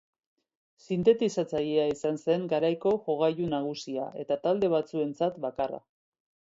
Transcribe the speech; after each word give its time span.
Sintetizatzailea 0.85 1.83
izan 1.91 2.19
zen 2.23 2.49
garaiko 2.55 2.97
jogailu 3.11 3.53
nagusia, 3.55 4.09
eta 4.25 4.43
talde 4.49 4.75
batzuentzat, 4.77 5.41
bakarra. 5.47 5.87